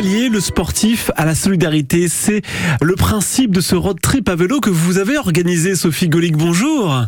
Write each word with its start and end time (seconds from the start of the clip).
D'allier 0.00 0.30
le 0.30 0.40
sportif 0.40 1.10
à 1.14 1.26
la 1.26 1.34
solidarité, 1.34 2.08
c'est 2.08 2.40
le 2.80 2.94
principe 2.94 3.50
de 3.50 3.60
ce 3.60 3.74
road 3.74 4.00
trip 4.00 4.30
à 4.30 4.34
vélo 4.34 4.58
que 4.58 4.70
vous 4.70 4.96
avez 4.96 5.18
organisé, 5.18 5.74
Sophie 5.74 6.08
Golic. 6.08 6.38
Bonjour. 6.38 7.04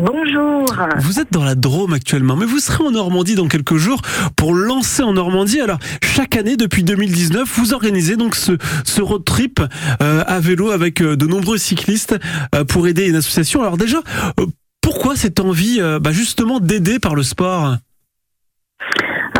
Bonjour. 0.00 0.64
Vous 0.96 1.20
êtes 1.20 1.30
dans 1.30 1.44
la 1.44 1.54
Drôme 1.54 1.92
actuellement, 1.92 2.34
mais 2.34 2.46
vous 2.46 2.58
serez 2.58 2.84
en 2.84 2.90
Normandie 2.92 3.34
dans 3.34 3.48
quelques 3.48 3.76
jours 3.76 4.00
pour 4.34 4.54
lancer 4.54 5.02
en 5.02 5.12
Normandie. 5.12 5.60
Alors, 5.60 5.78
chaque 6.02 6.36
année, 6.36 6.56
depuis 6.56 6.84
2019, 6.84 7.46
vous 7.54 7.74
organisez 7.74 8.16
donc 8.16 8.34
ce, 8.34 8.52
ce 8.86 9.02
road 9.02 9.22
trip 9.22 9.60
euh, 10.00 10.24
à 10.26 10.40
vélo 10.40 10.70
avec 10.70 11.02
euh, 11.02 11.16
de 11.16 11.26
nombreux 11.26 11.58
cyclistes 11.58 12.16
euh, 12.54 12.64
pour 12.64 12.88
aider 12.88 13.06
une 13.08 13.16
association. 13.16 13.60
Alors 13.60 13.76
déjà, 13.76 13.98
euh, 14.40 14.46
pourquoi 14.80 15.16
cette 15.16 15.38
envie 15.38 15.82
euh, 15.82 15.98
bah, 16.00 16.12
justement 16.12 16.60
d'aider 16.60 16.98
par 16.98 17.14
le 17.14 17.22
sport? 17.22 17.76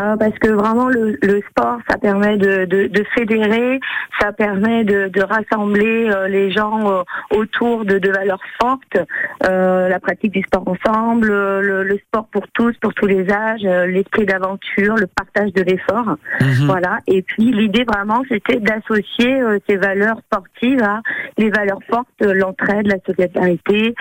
Euh, 0.01 0.15
parce 0.15 0.37
que 0.39 0.49
vraiment 0.49 0.89
le, 0.89 1.17
le 1.21 1.41
sport, 1.49 1.79
ça 1.89 1.97
permet 1.97 2.37
de, 2.37 2.65
de, 2.65 2.87
de 2.87 3.05
fédérer, 3.15 3.79
ça 4.19 4.31
permet 4.31 4.83
de, 4.83 5.07
de 5.07 5.21
rassembler 5.21 6.09
euh, 6.09 6.27
les 6.27 6.51
gens 6.51 6.89
euh, 6.91 7.01
autour 7.31 7.85
de, 7.85 8.07
valeurs 8.07 8.41
fortes, 8.61 8.97
la 9.41 9.99
pratique 9.99 10.31
du 10.31 10.41
sport 10.43 10.63
ensemble, 10.65 11.27
le, 11.27 11.83
le 11.83 11.97
sport 11.97 12.27
pour 12.31 12.47
tous, 12.53 12.73
pour 12.79 12.93
tous 12.93 13.05
les 13.05 13.29
âges, 13.29 13.61
l'esprit 13.61 14.25
d'aventure, 14.25 14.95
le 14.95 15.07
partage 15.07 15.51
de 15.53 15.61
l'effort. 15.61 16.15
Mhm. 16.39 16.67
Voilà. 16.67 16.99
Et 17.07 17.21
puis 17.21 17.51
l'idée 17.51 17.83
vraiment, 17.83 18.23
c'était 18.29 18.59
d'associer 18.59 19.41
ces 19.67 19.75
valeurs 19.75 20.19
sportives 20.25 20.81
à 20.83 21.01
les 21.37 21.49
valeurs 21.49 21.79
fortes, 21.89 22.07
l'entraide, 22.21 22.87
la 22.87 22.97
solidarité, 23.05 23.93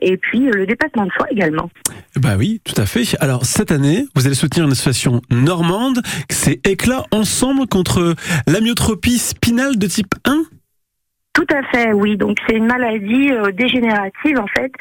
et 0.00 0.16
puis 0.16 0.50
le 0.50 0.66
dépassement 0.66 1.04
de 1.04 1.12
soi 1.12 1.26
également. 1.30 1.70
Bah 2.16 2.36
oui, 2.38 2.60
tout 2.64 2.80
à 2.80 2.86
fait. 2.86 3.04
Alors 3.20 3.44
cette 3.44 3.70
année, 3.70 4.06
vous 4.14 4.26
allez 4.26 4.34
soutenir 4.34 4.64
une 4.64 4.72
association 4.72 5.17
normande, 5.30 6.00
c'est 6.30 6.66
Éclat 6.66 7.04
ensemble 7.12 7.66
contre 7.66 8.14
l'amyotropie 8.46 9.18
spinale 9.18 9.78
de 9.78 9.86
type 9.86 10.14
1 10.24 10.42
Tout 11.34 11.46
à 11.54 11.62
fait, 11.70 11.92
oui. 11.92 12.16
Donc 12.16 12.36
c'est 12.46 12.56
une 12.56 12.66
maladie 12.66 13.32
euh, 13.32 13.52
dégénérative 13.52 14.38
en 14.38 14.46
fait 14.46 14.72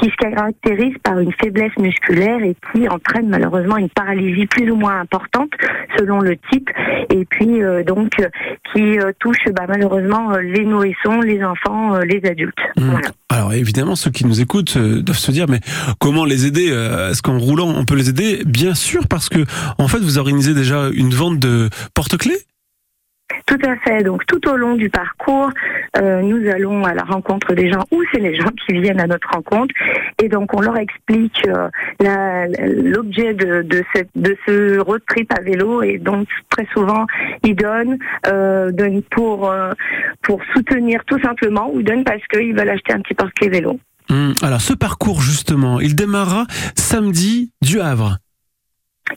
qui 0.00 0.10
se 0.10 0.16
caractérise 0.16 0.96
par 1.02 1.18
une 1.18 1.32
faiblesse 1.32 1.76
musculaire 1.78 2.42
et 2.42 2.56
qui 2.72 2.88
entraîne 2.88 3.28
malheureusement 3.28 3.76
une 3.76 3.90
paralysie 3.90 4.46
plus 4.46 4.70
ou 4.70 4.76
moins 4.76 5.00
importante 5.00 5.50
selon 5.96 6.20
le 6.20 6.36
type 6.50 6.70
et 7.10 7.24
puis 7.24 7.62
euh, 7.62 7.82
donc 7.82 8.10
qui 8.72 8.98
euh, 8.98 9.12
touche 9.18 9.44
bah, 9.52 9.64
malheureusement 9.68 10.36
les 10.36 10.64
nourrissons, 10.64 11.20
les 11.20 11.42
enfants, 11.44 11.98
les 11.98 12.20
adultes. 12.24 12.58
Mm. 12.76 12.90
Voilà. 12.90 13.08
Alors 13.48 13.58
évidemment, 13.58 13.96
ceux 13.96 14.10
qui 14.10 14.26
nous 14.26 14.42
écoutent 14.42 14.76
euh, 14.76 15.00
doivent 15.00 15.16
se 15.16 15.30
dire, 15.30 15.46
mais 15.48 15.60
comment 15.98 16.26
les 16.26 16.44
aider 16.44 16.68
Euh, 16.70 17.10
Est-ce 17.10 17.22
qu'en 17.22 17.38
roulant, 17.38 17.72
on 17.74 17.86
peut 17.86 17.94
les 17.94 18.10
aider? 18.10 18.42
Bien 18.44 18.74
sûr, 18.74 19.08
parce 19.08 19.30
que 19.30 19.38
en 19.78 19.88
fait, 19.88 20.00
vous 20.00 20.18
organisez 20.18 20.52
déjà 20.52 20.90
une 20.92 21.14
vente 21.14 21.38
de 21.38 21.70
porte-clés? 21.94 22.40
Tout 23.46 23.58
à 23.64 23.76
fait. 23.76 24.02
Donc 24.02 24.26
tout 24.26 24.46
au 24.48 24.56
long 24.56 24.74
du 24.74 24.90
parcours, 24.90 25.50
euh, 25.96 26.20
nous 26.20 26.46
allons 26.50 26.84
à 26.84 26.92
la 26.92 27.04
rencontre 27.04 27.54
des 27.54 27.70
gens 27.70 27.84
ou 27.90 28.02
c'est 28.12 28.20
les 28.20 28.36
gens 28.36 28.50
qui 28.66 28.78
viennent 28.78 29.00
à 29.00 29.06
notre 29.06 29.28
rencontre. 29.30 29.74
Et 30.22 30.28
donc 30.28 30.52
on 30.54 30.60
leur 30.60 30.76
explique 30.76 31.46
l'objet 32.00 33.32
de, 33.34 33.64
ce 34.46 34.78
road 34.78 35.00
trip 35.08 35.32
à 35.32 35.42
vélo. 35.42 35.82
Et 35.82 35.96
donc 35.98 36.26
très 36.50 36.66
souvent 36.74 37.06
ils 37.42 37.54
donnent, 37.54 37.98
donnent 38.24 39.02
pour 39.10 39.52
pour 40.28 40.42
soutenir 40.54 41.00
tout 41.06 41.18
simplement 41.20 41.70
ou 41.72 41.82
donnent 41.82 42.04
parce 42.04 42.22
qu'ils 42.30 42.54
veulent 42.54 42.68
acheter 42.68 42.92
un 42.92 43.00
petit 43.00 43.14
porte-clés 43.14 43.48
vélo. 43.48 43.80
Mm. 44.10 44.32
Alors 44.42 44.60
ce 44.60 44.74
parcours, 44.74 45.22
justement, 45.22 45.80
il 45.80 45.96
démarrera 45.96 46.44
samedi 46.76 47.50
du 47.62 47.80
Havre. 47.80 48.18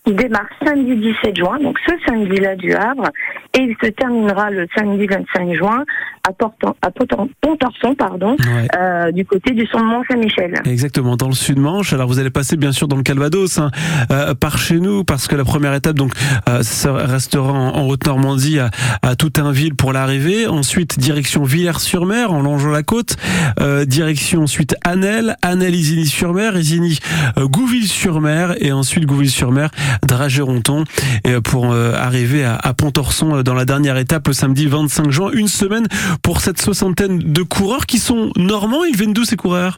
Il 0.05 0.15
démarre 0.15 0.47
samedi 0.65 0.95
17 0.95 1.35
juin, 1.35 1.59
donc 1.59 1.77
ce 1.85 1.93
samedi-là 2.07 2.55
du 2.55 2.73
Havre, 2.73 3.09
et 3.53 3.59
il 3.59 3.75
se 3.83 3.89
terminera 3.89 4.49
le 4.49 4.65
samedi 4.73 5.05
25 5.05 5.53
juin 5.53 5.83
à, 6.27 6.33
Portan, 6.33 6.75
à 6.81 6.89
Potan- 6.91 7.29
Pontorson, 7.41 7.95
pardon, 7.95 8.35
Ouais. 8.39 8.67
euh, 8.77 9.11
du 9.11 9.25
côté 9.25 9.53
du 9.53 9.65
son 9.67 9.79
Mont-Saint-Michel. 9.83 10.61
Exactement, 10.65 11.15
dans 11.15 11.27
le 11.27 11.33
sud-Manche. 11.33 11.93
Alors 11.93 12.07
vous 12.07 12.19
allez 12.19 12.29
passer 12.29 12.57
bien 12.57 12.71
sûr 12.71 12.87
dans 12.87 12.95
le 12.97 13.03
Calvados, 13.03 13.57
hein, 13.57 13.71
euh, 14.11 14.33
par 14.35 14.57
chez 14.57 14.79
nous, 14.79 15.03
parce 15.03 15.27
que 15.27 15.35
la 15.35 15.43
première 15.43 15.73
étape 15.73 15.95
donc 15.95 16.11
euh, 16.49 16.63
ça 16.63 16.93
restera 16.93 17.51
en, 17.51 17.75
en 17.75 17.87
Haute-Normandie 17.87 18.59
à, 18.59 18.69
à 19.01 19.15
Toutinville 19.15 19.75
pour 19.75 19.93
l'arrivée. 19.93 20.47
Ensuite 20.47 20.99
direction 20.99 21.43
Villers-sur-Mer 21.43 22.31
en 22.31 22.41
longeant 22.41 22.69
la 22.69 22.83
côte. 22.83 23.15
Euh, 23.59 23.85
direction 23.85 24.43
ensuite 24.43 24.75
Annel, 24.85 25.35
Annel 25.41 25.73
Isigny-sur-Mer, 25.75 26.57
Isigny 26.57 26.99
euh, 27.37 27.47
Gouville-sur-Mer 27.47 28.55
et 28.59 28.71
ensuite 28.71 29.05
Gouville-sur-Mer, 29.05 29.69
Dragéronton 30.07 30.83
et 31.25 31.31
euh, 31.33 31.41
pour 31.41 31.71
euh, 31.71 31.93
arriver 31.95 32.43
à, 32.43 32.55
à 32.55 32.73
Pontorson 32.73 33.41
dans 33.43 33.53
la 33.53 33.65
dernière 33.65 33.97
étape 33.97 34.27
le 34.27 34.33
samedi 34.33 34.67
25 34.67 35.09
juin. 35.11 35.29
Une 35.33 35.47
semaine 35.47 35.87
pour 36.19 36.41
cette 36.41 36.61
soixantaine 36.61 37.19
de 37.19 37.43
coureurs 37.43 37.85
qui 37.85 37.99
sont 37.99 38.31
normands. 38.35 38.83
Ils 38.83 38.95
viennent 38.95 39.13
d'où 39.13 39.25
ces 39.25 39.37
coureurs 39.37 39.77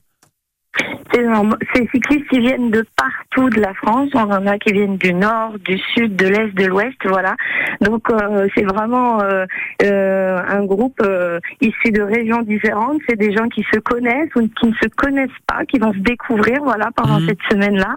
Ces, 1.13 1.23
norm- 1.23 1.57
ces 1.75 1.87
cyclistes 1.93 2.27
qui 2.29 2.39
viennent 2.39 2.71
de 2.71 2.83
partout 2.95 3.49
de 3.49 3.59
la 3.61 3.73
France, 3.75 4.09
on 4.15 4.19
en 4.31 4.47
a 4.47 4.57
qui 4.57 4.73
viennent 4.73 4.97
du 4.97 5.13
nord, 5.13 5.53
du 5.63 5.77
sud, 5.93 6.15
de 6.15 6.25
l'est, 6.27 6.53
de 6.55 6.65
l'ouest, 6.65 6.97
voilà. 7.05 7.35
Donc 7.81 8.09
euh, 8.09 8.47
c'est 8.55 8.63
vraiment 8.63 9.21
euh, 9.21 9.45
euh, 9.83 10.41
un 10.47 10.65
groupe 10.65 10.99
euh, 11.01 11.39
issu 11.61 11.91
de 11.91 12.01
régions 12.01 12.41
différentes. 12.41 12.99
C'est 13.07 13.15
des 13.17 13.31
gens 13.35 13.47
qui 13.49 13.63
se 13.73 13.79
connaissent 13.79 14.29
ou 14.35 14.47
qui 14.47 14.67
ne 14.67 14.73
se 14.73 14.87
connaissent 14.95 15.29
pas, 15.47 15.65
qui 15.65 15.77
vont 15.79 15.93
se 15.93 15.99
découvrir, 15.99 16.59
voilà, 16.63 16.89
pendant 16.95 17.19
Mhm. 17.19 17.27
cette 17.29 17.39
semaine-là. 17.51 17.95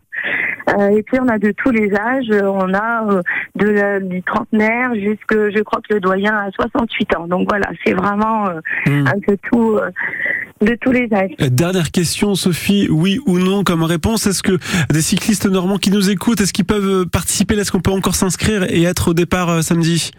Euh, 0.78 0.88
et 0.96 1.02
puis 1.02 1.18
on 1.20 1.28
a 1.28 1.38
de 1.38 1.52
tous 1.52 1.70
les 1.70 1.94
âges. 1.94 2.30
On 2.42 2.74
a 2.74 3.06
euh, 3.10 3.22
de 3.54 3.68
la, 3.68 4.00
du 4.00 4.22
trentenaire 4.22 4.94
jusque, 4.94 5.32
je 5.32 5.62
crois 5.62 5.80
que 5.88 5.94
le 5.94 6.00
doyen 6.00 6.34
a 6.34 6.50
68 6.50 7.16
ans. 7.16 7.26
Donc 7.28 7.48
voilà, 7.48 7.70
c'est 7.84 7.92
vraiment 7.94 8.48
euh, 8.48 8.60
Hmm. 8.86 9.06
un 9.06 9.20
peu 9.26 9.36
tout, 9.50 9.76
euh, 9.78 9.90
de 10.60 10.74
tous 10.80 10.90
les 10.92 11.08
âges. 11.12 11.30
Dernière 11.50 11.90
question, 11.92 12.34
Sophie, 12.34 12.88
oui 12.90 13.05
ou 13.26 13.38
non 13.38 13.64
comme 13.64 13.82
réponse. 13.82 14.26
Est-ce 14.26 14.42
que 14.42 14.58
des 14.90 15.02
cyclistes 15.02 15.46
normands 15.46 15.78
qui 15.78 15.90
nous 15.90 16.10
écoutent, 16.10 16.40
est-ce 16.40 16.52
qu'ils 16.52 16.64
peuvent 16.64 17.06
participer? 17.06 17.58
Est-ce 17.58 17.72
qu'on 17.72 17.80
peut 17.80 17.90
encore 17.90 18.14
s'inscrire 18.14 18.64
et 18.64 18.82
être 18.84 19.08
au 19.08 19.14
départ 19.14 19.48
euh, 19.50 19.62
samedi? 19.62 20.10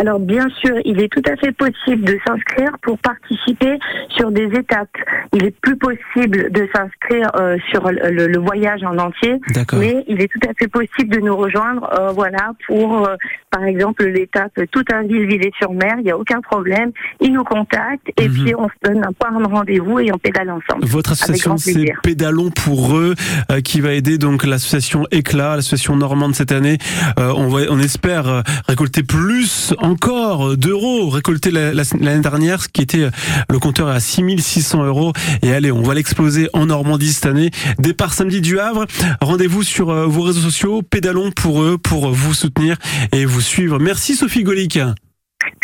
Alors 0.00 0.20
bien 0.20 0.46
sûr, 0.60 0.74
il 0.84 1.00
est 1.00 1.08
tout 1.12 1.22
à 1.30 1.36
fait 1.36 1.52
possible 1.52 2.04
de 2.04 2.18
s'inscrire 2.26 2.70
pour 2.82 2.98
participer 2.98 3.78
sur 4.16 4.30
des 4.30 4.44
étapes. 4.44 4.88
Il 5.34 5.44
est 5.44 5.54
plus 5.60 5.76
possible 5.76 6.50
de 6.52 6.68
s'inscrire 6.74 7.30
euh, 7.36 7.56
sur 7.70 7.90
le, 7.90 8.26
le- 8.28 8.38
voyage 8.38 8.82
en 8.84 8.96
entier, 8.98 9.34
mais 9.74 10.04
il 10.06 10.20
est 10.22 10.28
tout 10.28 10.38
à 10.48 10.52
fait 10.58 10.68
possible 10.68 11.14
de 11.16 11.20
nous 11.20 11.36
rejoindre, 11.36 11.90
euh, 11.98 12.12
voilà, 12.12 12.52
pour 12.66 13.06
euh, 13.08 13.16
par 13.50 13.64
exemple 13.64 14.04
l'étape 14.06 14.52
tout 14.70 14.84
un 14.92 15.02
ville 15.02 15.28
sur 15.58 15.72
mer. 15.72 15.94
Il 15.98 16.04
n'y 16.04 16.10
a 16.12 16.16
aucun 16.16 16.40
problème. 16.40 16.92
Il 17.20 17.32
nous 17.32 17.44
contacte 17.44 18.06
et 18.16 18.28
Mhm. 18.28 18.34
puis 18.44 18.54
on 18.56 18.68
se 18.68 18.74
donne 18.92 19.04
un 19.04 19.12
point 19.12 19.38
de 19.40 19.44
rendez-vous 19.46 19.98
et 19.98 20.12
on 20.12 20.18
pédale 20.18 20.50
ensemble. 20.50 20.86
Votre 20.86 21.12
association, 21.12 21.56
c'est. 21.56 21.92
Pédalons 22.04 22.50
pour 22.50 22.96
eux, 22.96 23.14
euh, 23.50 23.60
qui 23.60 23.80
va 23.80 23.92
aider 23.92 24.18
donc 24.18 24.44
l'association 24.46 25.04
Éclat, 25.10 25.56
l'association 25.56 25.96
normande 25.96 26.34
cette 26.34 26.52
année. 26.52 26.78
Euh, 27.18 27.32
on, 27.36 27.48
va, 27.48 27.62
on 27.70 27.78
espère 27.80 28.28
euh, 28.28 28.40
récolter 28.68 29.02
plus 29.02 29.74
encore 29.88 30.56
d'euros, 30.56 31.10
la- 31.50 31.72
l'année 32.00 32.20
dernière, 32.20 32.62
ce 32.62 32.68
qui 32.68 32.82
était 32.82 33.02
euh, 33.04 33.10
le 33.50 33.58
compteur 33.58 33.88
à 33.88 34.00
6600 34.00 34.84
euros. 34.84 35.12
Et 35.42 35.52
allez, 35.52 35.72
on 35.72 35.82
va 35.82 35.94
l'exploser 35.94 36.48
en 36.52 36.66
Normandie 36.66 37.12
cette 37.12 37.26
année. 37.26 37.50
Départ 37.78 38.12
samedi 38.14 38.40
du 38.40 38.58
Havre. 38.60 38.86
Rendez-vous 39.20 39.62
sur 39.62 39.90
euh, 39.90 40.06
vos 40.06 40.22
réseaux 40.22 40.40
sociaux, 40.40 40.82
Pédalons 40.82 41.30
pour 41.30 41.62
eux, 41.62 41.78
pour 41.78 42.10
vous 42.10 42.34
soutenir 42.34 42.76
et 43.12 43.24
vous 43.24 43.40
suivre. 43.40 43.78
Merci 43.78 44.14
Sophie 44.14 44.42
Golic. 44.42 44.78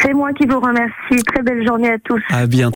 C'est 0.01 0.13
moi 0.15 0.33
qui 0.33 0.47
vous 0.47 0.61
remercie. 0.61 1.23
Très 1.27 1.43
belle 1.43 1.67
journée 1.67 1.91
à 1.91 1.99
tous. 1.99 2.23
À 2.31 2.47
bientôt. 2.47 2.73